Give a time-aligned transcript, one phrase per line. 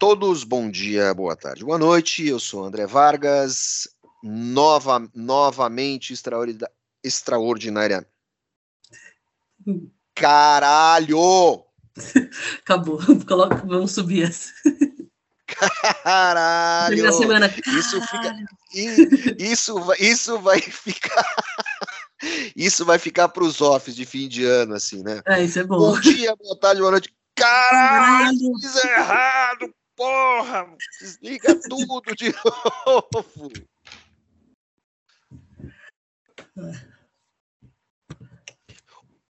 [0.00, 2.26] todos, bom dia, boa tarde, boa noite.
[2.26, 3.86] Eu sou André Vargas,
[4.22, 6.72] nova, novamente extraordinária.
[7.04, 8.08] extraordinária.
[10.14, 11.62] Caralho!
[12.64, 14.50] Acabou, Coloca, vamos subir essa.
[16.02, 17.12] Caralho!
[17.12, 18.36] Semana, isso fica.
[19.38, 21.26] Isso, isso vai ficar.
[22.54, 25.22] Isso vai ficar para os offs de fim de ano, assim, né?
[25.26, 25.78] É, isso é bom.
[25.78, 27.14] Bom dia, boa tarde, boa noite.
[27.34, 30.66] Caralho, fiz errado, porra!
[30.98, 33.52] Desliga tudo de novo.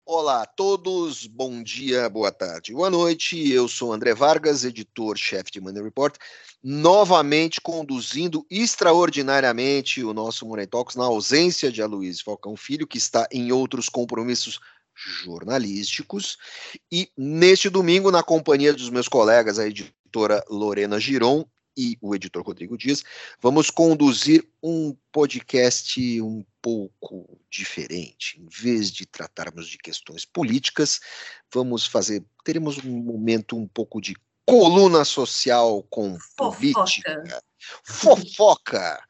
[0.05, 3.51] Olá a todos, bom dia, boa tarde, boa noite.
[3.51, 6.17] Eu sou André Vargas, editor-chefe de Money Report,
[6.63, 13.27] novamente conduzindo extraordinariamente o nosso Money Talks na ausência de Aloysio Falcão Filho, que está
[13.33, 14.61] em outros compromissos
[14.99, 16.37] jornalísticos.
[16.91, 21.45] E neste domingo, na companhia dos meus colegas, a editora Lorena Giron
[21.77, 23.05] e o editor Rodrigo Dias,
[23.41, 28.41] vamos conduzir um podcast um pouco diferente.
[28.41, 30.99] Em vez de tratarmos de questões políticas,
[31.55, 37.43] vamos fazer, teremos um momento um pouco de coluna social com política.
[37.85, 39.01] Fofoca.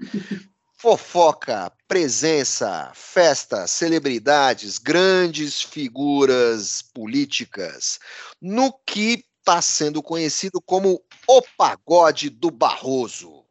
[0.76, 7.98] Fofoca, presença, festa, celebridades, grandes figuras políticas,
[8.40, 13.42] no que está sendo conhecido como o pagode do Barroso.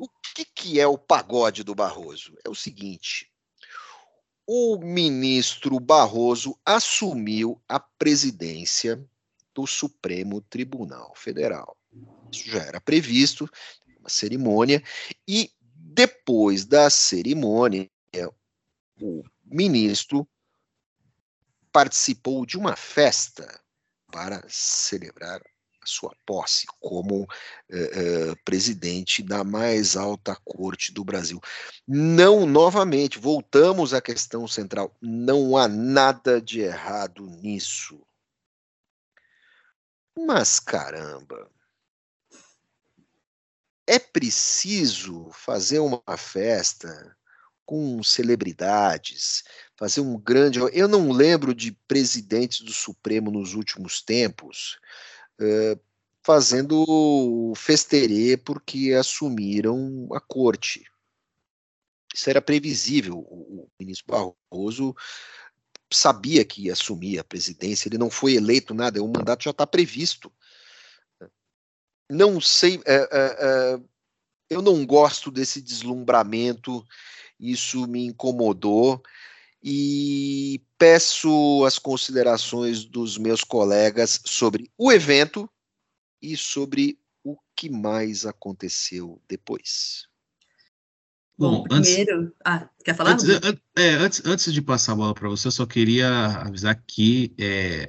[0.00, 2.34] O que, que é o pagode do Barroso?
[2.42, 3.30] É o seguinte:
[4.46, 9.04] o ministro Barroso assumiu a presidência
[9.54, 11.76] do Supremo Tribunal Federal.
[12.32, 13.46] Isso já era previsto,
[14.00, 14.82] uma cerimônia,
[15.28, 15.50] e
[15.94, 17.88] depois da cerimônia,
[19.00, 20.26] o ministro
[21.70, 23.60] participou de uma festa
[24.10, 27.26] para celebrar a sua posse como
[27.68, 27.90] eh,
[28.30, 31.40] eh, presidente da mais alta corte do Brasil.
[31.86, 38.00] Não, novamente, voltamos à questão central: não há nada de errado nisso.
[40.16, 41.50] Mas caramba,
[43.86, 47.16] é preciso fazer uma festa
[47.64, 49.44] com celebridades,
[49.76, 50.58] fazer um grande.
[50.72, 54.78] Eu não lembro de presidentes do Supremo nos últimos tempos
[55.40, 55.80] uh,
[56.22, 60.84] fazendo festerê porque assumiram a corte.
[62.14, 63.18] Isso era previsível.
[63.18, 64.06] O, o ministro
[64.50, 64.94] Barroso
[65.92, 69.66] sabia que ia assumir a presidência, ele não foi eleito nada, o mandato já está
[69.66, 70.32] previsto.
[72.12, 73.80] Não sei, é, é, é,
[74.50, 76.84] eu não gosto desse deslumbramento,
[77.40, 79.02] isso me incomodou
[79.64, 85.48] e peço as considerações dos meus colegas sobre o evento
[86.20, 90.06] e sobre o que mais aconteceu depois.
[91.38, 92.24] Bom, primeiro.
[92.24, 93.12] Antes, ah, quer falar?
[93.12, 93.26] Antes,
[93.74, 97.88] é, antes, antes de passar a bola para você, eu só queria avisar que é,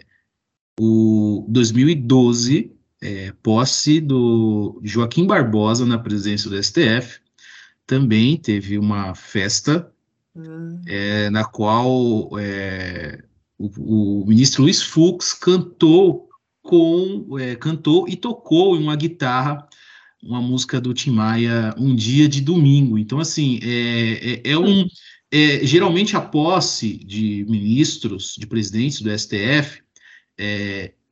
[0.79, 7.19] o 2012, é, posse do Joaquim Barbosa na presidência do STF,
[7.85, 9.93] também teve uma festa
[10.35, 10.81] Hum.
[10.87, 13.23] É, na qual é,
[13.57, 16.27] o, o, ministro Luiz Fux cantou
[16.63, 19.67] com é, cantou e tocou em uma guitarra
[20.23, 22.97] uma música do Tim Maia um dia de domingo.
[22.97, 24.87] Então assim é, é, é um
[25.31, 29.83] é, geralmente a posse de ministros, de presidentes do STF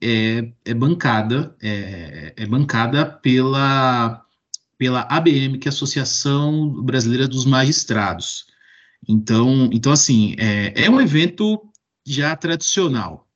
[0.01, 4.25] é, é, bancada é, é bancada pela
[4.77, 8.47] pela ABM, que é a Associação Brasileira dos Magistrados.
[9.07, 11.61] Então, então assim, é, é um evento
[12.03, 13.27] já tradicional.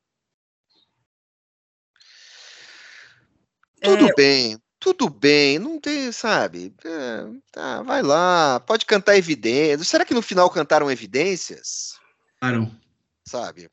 [3.80, 4.14] Tudo é...
[4.14, 6.74] bem, tudo bem, não tem, sabe?
[6.84, 9.86] É, tá, vai lá, pode cantar evidências.
[9.86, 11.96] Será que no final cantaram evidências?
[12.40, 12.70] Claro.
[13.24, 13.70] Sabe?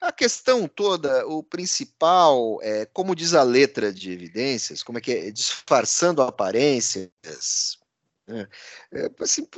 [0.00, 5.12] A questão toda, o principal, é, como diz a letra de evidências, como é que
[5.12, 7.10] é, disfarçando aparências,
[8.26, 8.46] né?
[8.92, 9.48] é, assim,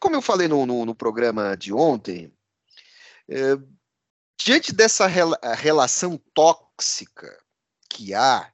[0.00, 2.32] como eu falei no, no, no programa de ontem,
[3.28, 3.56] é,
[4.38, 7.36] diante dessa rel relação tóxica
[7.88, 8.52] que há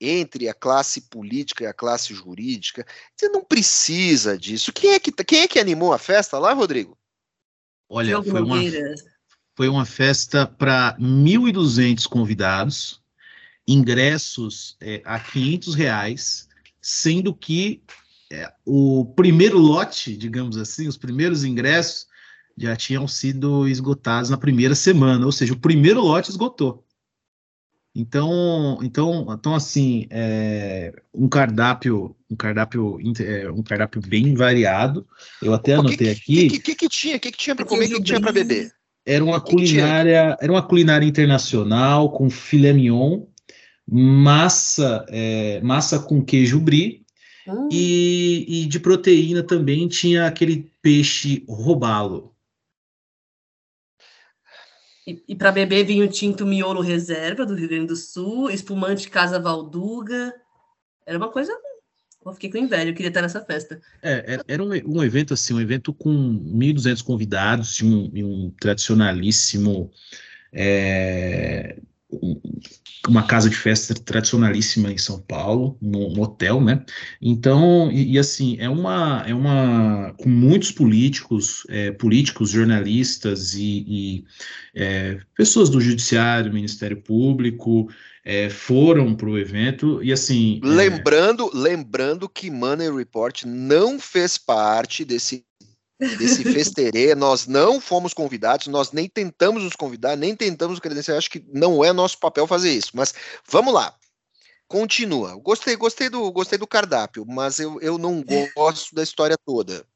[0.00, 4.72] entre a classe política e a classe jurídica, você não precisa disso.
[4.72, 6.98] Quem é que, quem é que animou a festa lá, Rodrigo?
[7.88, 8.58] Olha, foi uma,
[9.56, 13.00] foi uma festa para 1.200 convidados,
[13.66, 16.48] ingressos é, a 500 reais,
[16.80, 17.82] sendo que
[18.30, 22.06] é, o primeiro lote, digamos assim, os primeiros ingressos
[22.56, 26.84] já tinham sido esgotados na primeira semana, ou seja, o primeiro lote esgotou.
[27.94, 35.06] Então, então, então assim, é, um cardápio, um cardápio, é, um cardápio bem variado.
[35.40, 36.46] Eu até anotei aqui.
[36.46, 37.16] O que, que, que, tinha?
[37.16, 37.86] O que, que tinha para comer?
[37.86, 38.70] O que, que tinha para beber?
[39.06, 43.24] Era uma culinária, era uma culinária internacional com filé mignon,
[43.88, 47.06] massa, é, massa com queijo brie
[47.46, 47.68] hum.
[47.70, 52.34] e, e de proteína também tinha aquele peixe robalo.
[55.06, 59.38] E, e para beber vinho tinto miolo reserva do Rio Grande do Sul, espumante Casa
[59.38, 60.34] Valduga.
[61.06, 61.56] Era uma coisa.
[62.26, 63.80] Eu fiquei com inveja, eu queria estar nessa festa.
[64.02, 69.90] É, era um, um evento assim, um evento com 1.200 convidados, e um, um tradicionalíssimo
[70.52, 71.76] é,
[73.08, 76.84] uma casa de festa tradicionalíssima em São Paulo, um hotel, né?
[77.20, 83.84] Então, e, e, assim, é uma, é uma, com muitos políticos, é, políticos, jornalistas e,
[83.86, 84.24] e
[84.74, 87.88] é, pessoas do judiciário, Ministério Público,
[88.24, 90.60] é, foram para o evento e assim.
[90.64, 95.44] É lembrando, lembrando que Money Report não fez parte desse
[95.98, 101.30] desse festerê, nós não fomos convidados, nós nem tentamos nos convidar, nem tentamos credenciar, acho
[101.30, 103.14] que não é nosso papel fazer isso, mas
[103.48, 103.94] vamos lá.
[104.68, 105.36] Continua.
[105.36, 108.22] Gostei, gostei do, gostei do cardápio, mas eu, eu não
[108.54, 109.86] gosto da história toda.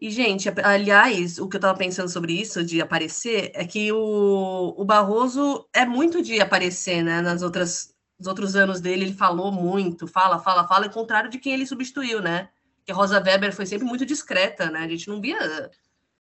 [0.00, 4.74] E, gente, aliás, o que eu estava pensando sobre isso, de aparecer, é que o,
[4.78, 7.20] o Barroso é muito de aparecer, né?
[7.20, 11.38] Nas outras, nos outros anos dele, ele falou muito, fala, fala, fala, ao contrário de
[11.38, 12.48] quem ele substituiu, né?
[12.90, 14.80] Que Rosa Weber foi sempre muito discreta, né?
[14.80, 15.70] A gente não via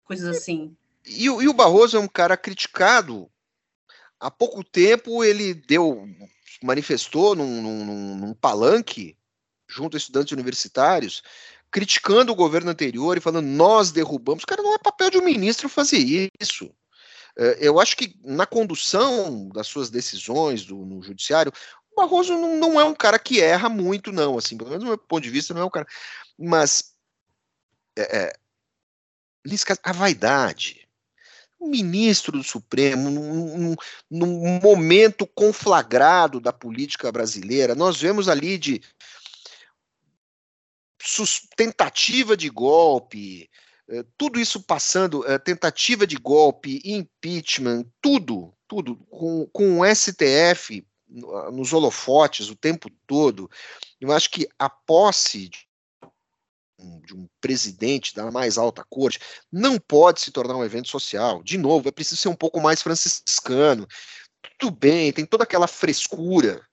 [0.03, 0.75] coisas assim.
[1.03, 3.27] E, e o Barroso é um cara criticado.
[4.19, 6.07] Há pouco tempo ele deu,
[6.61, 9.17] manifestou num, num, num palanque
[9.67, 11.23] junto a estudantes universitários,
[11.71, 14.45] criticando o governo anterior e falando nós derrubamos.
[14.45, 16.71] Cara, não é papel de um ministro fazer isso.
[17.35, 21.51] É, eu acho que na condução das suas decisões do, no judiciário,
[21.99, 24.37] Barroso não, não, é um cara que erra muito, não.
[24.37, 25.85] Assim, pelo menos do meu ponto de vista, não é um cara.
[26.37, 26.95] Mas
[27.97, 28.33] é, é
[29.83, 30.87] a vaidade.
[31.59, 33.75] Ministro do Supremo, num,
[34.09, 38.81] num, momento conflagrado da política brasileira, nós vemos ali de
[41.57, 43.49] tentativa de golpe,
[43.89, 50.87] é, tudo isso passando, é, tentativa de golpe, impeachment, tudo, tudo, com, com o STF
[51.09, 53.49] nos holofotes o tempo todo.
[53.99, 55.49] Eu acho que a posse
[57.05, 59.19] de um presidente da mais alta corte,
[59.51, 61.43] não pode se tornar um evento social.
[61.43, 63.87] De novo, é preciso ser um pouco mais franciscano.
[64.57, 66.65] Tudo bem, tem toda aquela frescura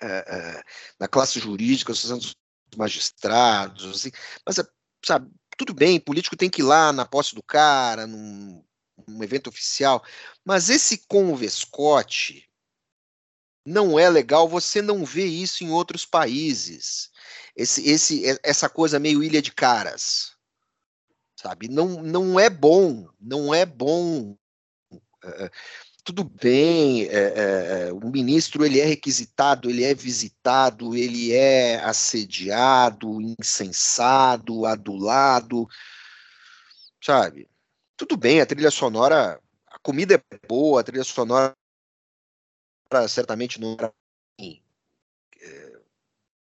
[0.00, 0.62] é, é,
[0.98, 2.34] na classe jurídica, os
[2.76, 4.10] magistrados, assim,
[4.44, 4.56] mas,
[5.04, 8.64] sabe, tudo bem, político tem que ir lá na posse do cara, num,
[9.06, 10.02] num evento oficial,
[10.44, 12.48] mas esse convescote
[13.64, 17.12] não é legal, você não vê isso em outros países
[17.56, 20.32] esse, esse, essa coisa meio ilha de caras,
[21.36, 21.68] sabe?
[21.68, 24.36] Não, não é bom, não é bom.
[25.24, 25.50] É,
[26.04, 33.20] tudo bem, é, é, o ministro ele é requisitado, ele é visitado, ele é assediado,
[33.20, 35.68] incensado, adulado,
[37.00, 37.48] sabe?
[37.96, 39.38] Tudo bem, a trilha sonora,
[39.68, 41.54] a comida é boa, a trilha sonora
[43.08, 43.92] certamente não era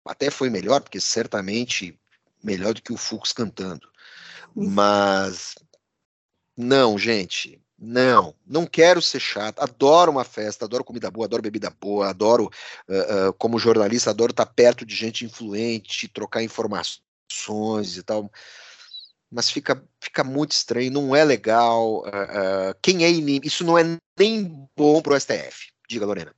[0.05, 1.97] até foi melhor, porque certamente
[2.43, 3.87] melhor do que o Fux cantando.
[4.53, 5.55] Mas
[6.57, 9.59] não, gente, não, não quero ser chato.
[9.59, 12.49] Adoro uma festa, adoro comida boa, adoro bebida boa, adoro,
[12.87, 16.99] uh, uh, como jornalista, adoro estar perto de gente influente, trocar informações
[17.97, 18.29] e tal.
[19.31, 21.99] Mas fica, fica muito estranho, não é legal.
[21.99, 23.47] Uh, quem é inimigo?
[23.47, 23.83] Isso não é
[24.19, 25.71] nem bom para o STF.
[25.87, 26.35] Diga, Lorena.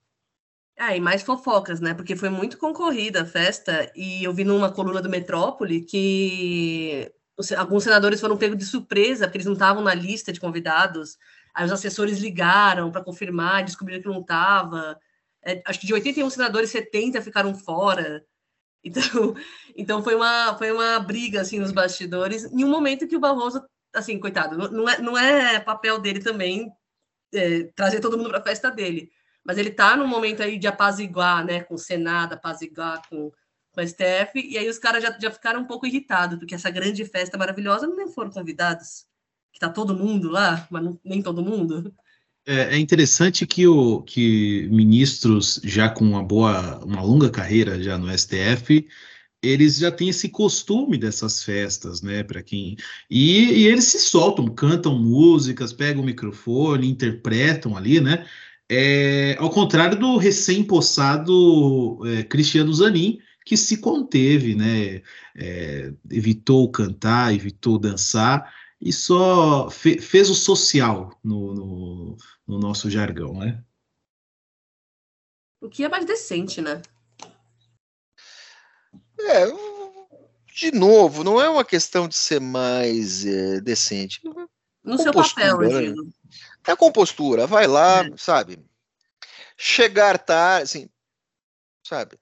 [0.77, 1.93] Ah, e mais fofocas, né?
[1.93, 7.11] Porque foi muito concorrida a festa, e eu vi numa coluna do Metrópole que
[7.57, 11.17] alguns senadores foram pegos de surpresa, porque eles não estavam na lista de convidados.
[11.53, 14.99] Aí os assessores ligaram para confirmar, descobriram que não estava.
[15.43, 18.25] É, acho que de 81 senadores, 70 ficaram fora.
[18.85, 19.33] Então,
[19.77, 23.63] então foi, uma, foi uma briga assim nos bastidores, em um momento que o Barroso,
[23.93, 26.69] assim, coitado, não é, não é papel dele também
[27.33, 29.09] é, trazer todo mundo para a festa dele
[29.43, 33.31] mas ele está num momento aí de apaziguar, né, com o Senado, apaziguar com,
[33.71, 36.69] com o STF, e aí os caras já, já ficaram um pouco irritados, porque essa
[36.69, 39.05] grande festa maravilhosa não foram convidados,
[39.51, 41.93] que tá todo mundo lá, mas não, nem todo mundo.
[42.45, 47.97] É, é, interessante que, o, que ministros já com uma boa, uma longa carreira já
[47.97, 48.85] no STF,
[49.41, 52.77] eles já têm esse costume dessas festas, né, para quem
[53.09, 58.25] e, e, eles se soltam, cantam músicas, pegam o microfone, interpretam ali, né,
[58.75, 65.01] É, ao contrário do recém-possado é, Cristiano Zanin, que se conteve, né?
[65.35, 72.89] É, evitou cantar, evitou dançar e só fe fez o social no, no, no, nosso
[72.89, 73.63] jargão, né?
[75.61, 76.81] O que é mais decente, né?
[79.19, 79.45] É,
[80.53, 84.21] de novo, não é uma questão de ser mais é, decente.
[84.83, 86.11] No seu papel, eu né?
[86.33, 86.71] Digo.
[86.71, 88.09] É compostura, vai lá, é.
[88.17, 88.59] sabe?
[89.57, 90.89] Chegar tarde, assim,
[91.83, 92.19] sabe?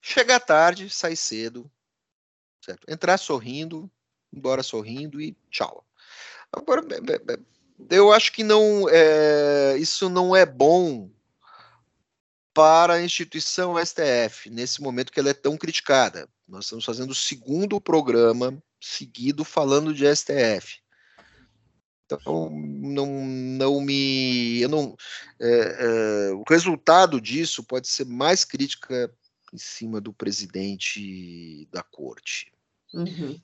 [0.00, 1.70] Chegar tarde, sair cedo,
[2.60, 2.88] certo?
[2.88, 3.90] Entrar sorrindo,
[4.32, 5.86] embora sorrindo e tchau.
[6.52, 6.82] Agora,
[7.90, 11.10] eu acho que não, é, isso não é bom
[12.54, 16.26] para a instituição STF, nesse momento que ela é tão criticada.
[16.48, 20.80] Nós estamos fazendo o segundo programa seguido falando de STF.
[22.06, 24.60] Então, não, não me.
[24.60, 24.96] Eu não,
[25.40, 29.12] é, é, o resultado disso pode ser mais crítica
[29.52, 32.52] em cima do presidente da corte.
[32.94, 33.40] Uhum.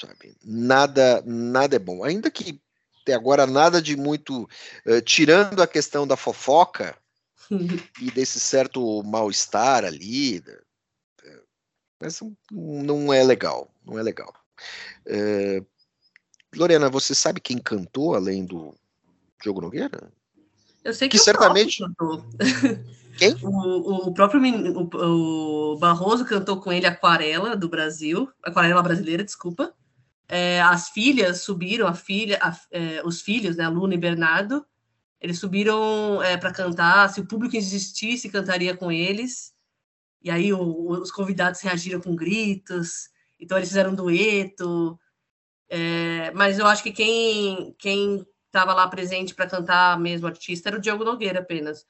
[0.00, 0.36] Sabe?
[0.44, 2.02] Nada, nada é bom.
[2.02, 2.60] Ainda que
[3.02, 4.48] até agora nada de muito.
[4.84, 6.98] Uh, tirando a questão da fofoca
[8.02, 10.42] e desse certo mal-estar ali.
[12.00, 12.20] Mas
[12.50, 13.72] não é legal.
[13.84, 14.32] Não é legal.
[16.58, 18.74] Lorena, você sabe quem cantou além do
[19.42, 20.12] Diogo Nogueira?
[20.84, 21.78] Eu sei que, que certamente.
[21.78, 22.24] Cantou.
[23.18, 23.34] Quem?
[23.42, 29.74] O, o próprio o, o, Barroso cantou com ele Aquarela do Brasil, Aquarela brasileira, desculpa.
[30.28, 34.64] É, as filhas subiram, a filha, a, é, os filhos, né, Luna e Bernardo,
[35.20, 37.12] eles subiram é, para cantar.
[37.12, 39.52] Se o público existisse, cantaria com eles.
[40.22, 43.08] E aí o, os convidados reagiram com gritos.
[43.40, 44.98] Então eles fizeram um dueto.
[45.68, 50.78] É, mas eu acho que quem quem estava lá presente para cantar mesmo artista era
[50.78, 51.86] o Diogo Nogueira apenas.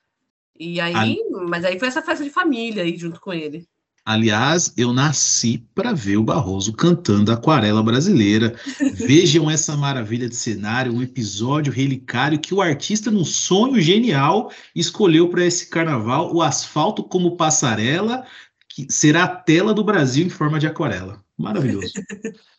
[0.59, 3.67] E aí, mas aí foi essa festa de família aí junto com ele.
[4.05, 8.55] Aliás, eu nasci para ver o Barroso cantando Aquarela Brasileira.
[8.95, 15.29] Vejam essa maravilha de cenário, um episódio relicário que o artista, num sonho genial, escolheu
[15.29, 18.25] para esse carnaval o asfalto como passarela,
[18.67, 21.23] que será a tela do Brasil em forma de aquarela.
[21.37, 21.93] Maravilhoso.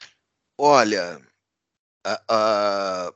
[0.62, 1.22] Olha,
[2.06, 3.16] uh,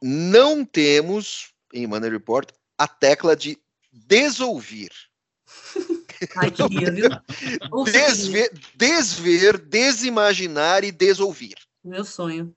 [0.00, 3.58] não temos em Money Report a tecla de
[3.92, 4.92] desouvir.
[6.36, 7.08] Ai, queria, viu?
[7.90, 11.56] Desver, desver, desimaginar e desouvir.
[11.84, 12.54] Meu sonho.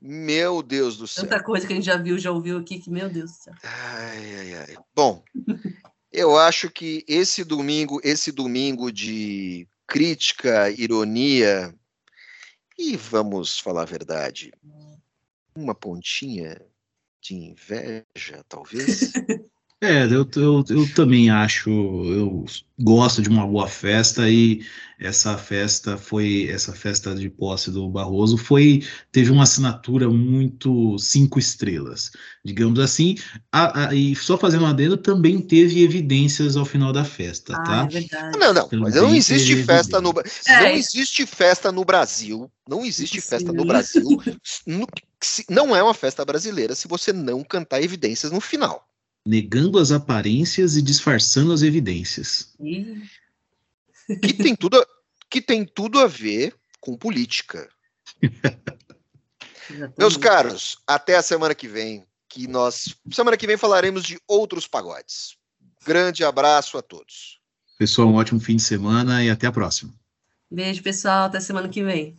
[0.00, 1.24] Meu Deus do céu.
[1.24, 3.54] Tanta coisa que a gente já viu, já ouviu aqui, que meu Deus do céu.
[3.64, 4.76] Ai, ai, ai.
[4.94, 5.24] Bom,
[6.12, 11.74] eu acho que esse domingo, esse domingo de crítica, ironia
[12.78, 14.52] e vamos falar a verdade,
[15.56, 16.60] uma pontinha
[17.20, 19.12] de inveja, talvez.
[19.84, 22.46] É, eu, eu, eu também acho, eu
[22.80, 24.64] gosto de uma boa festa e
[24.98, 31.38] essa festa foi, essa festa de posse do Barroso foi, teve uma assinatura muito cinco
[31.38, 32.12] estrelas,
[32.42, 33.16] digamos assim,
[33.52, 37.62] a, a, e só fazendo um adendo, também teve evidências ao final da festa, ah,
[37.62, 37.84] tá?
[37.84, 38.38] É verdade.
[38.38, 40.14] Não, não, mas não existe festa no,
[40.46, 40.60] é.
[40.60, 43.28] não existe festa no Brasil, não existe Sim.
[43.28, 44.02] festa no Brasil,
[44.66, 44.86] no,
[45.50, 48.88] não é uma festa brasileira se você não cantar evidências no final
[49.26, 52.54] negando as aparências e disfarçando as evidências.
[54.20, 54.86] Que tem tudo,
[55.30, 57.68] que tem tudo a ver com política.
[59.98, 64.66] Meus caros, até a semana que vem, que nós semana que vem falaremos de outros
[64.66, 65.36] pagodes.
[65.86, 67.40] Grande abraço a todos.
[67.78, 69.92] Pessoal, um ótimo fim de semana e até a próxima.
[70.50, 72.16] Beijo, pessoal, até semana que vem.